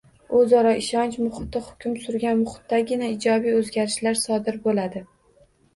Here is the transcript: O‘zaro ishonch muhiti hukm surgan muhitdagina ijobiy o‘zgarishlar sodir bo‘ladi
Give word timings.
O‘zaro 0.37 0.71
ishonch 0.83 1.17
muhiti 1.25 1.61
hukm 1.67 1.93
surgan 2.07 2.41
muhitdagina 2.41 3.13
ijobiy 3.19 3.61
o‘zgarishlar 3.63 4.23
sodir 4.27 4.63
bo‘ladi 4.67 5.09